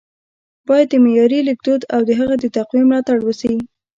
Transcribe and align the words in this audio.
ـ 0.33 0.65
بايد 0.67 0.87
د 0.91 0.95
معیاري 1.05 1.39
لیکدود 1.49 1.81
او 1.93 2.01
د 2.07 2.11
هغه 2.19 2.35
د 2.39 2.45
تقويې 2.55 2.83
ملاتړ 2.89 3.17
وشي 3.23 3.53